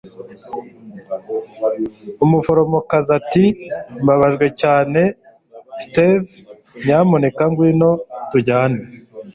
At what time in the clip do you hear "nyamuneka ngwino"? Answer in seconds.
6.85-7.89